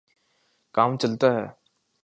[0.75, 1.45] کام چلتا ہے۔